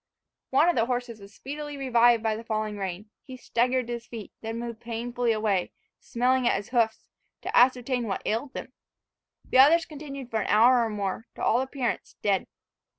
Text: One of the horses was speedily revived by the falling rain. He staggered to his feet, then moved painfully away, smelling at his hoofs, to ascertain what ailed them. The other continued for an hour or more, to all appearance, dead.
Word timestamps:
One 0.49 0.67
of 0.67 0.75
the 0.75 0.87
horses 0.87 1.19
was 1.19 1.31
speedily 1.31 1.77
revived 1.77 2.23
by 2.23 2.35
the 2.35 2.43
falling 2.43 2.75
rain. 2.79 3.11
He 3.21 3.37
staggered 3.37 3.85
to 3.85 3.93
his 3.93 4.07
feet, 4.07 4.31
then 4.41 4.57
moved 4.57 4.79
painfully 4.79 5.31
away, 5.31 5.73
smelling 5.99 6.47
at 6.47 6.55
his 6.55 6.69
hoofs, 6.69 7.05
to 7.43 7.55
ascertain 7.55 8.07
what 8.07 8.23
ailed 8.25 8.53
them. 8.53 8.73
The 9.45 9.59
other 9.59 9.77
continued 9.87 10.31
for 10.31 10.41
an 10.41 10.47
hour 10.47 10.83
or 10.83 10.89
more, 10.89 11.27
to 11.35 11.43
all 11.43 11.61
appearance, 11.61 12.15
dead. 12.23 12.47